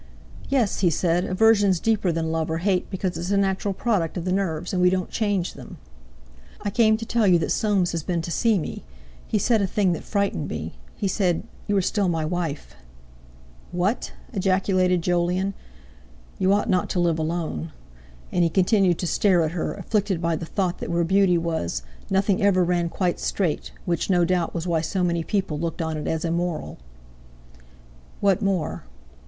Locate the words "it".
25.95-26.07